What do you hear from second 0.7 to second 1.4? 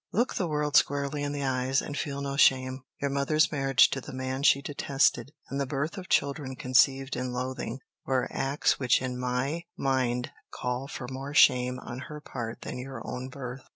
squarely in